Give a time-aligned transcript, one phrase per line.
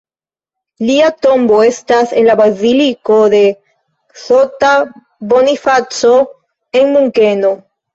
[0.89, 4.75] Lia tombo estas en la baziliko de S-ta
[5.37, 6.19] Bonifaco
[6.83, 7.59] en Munkeno.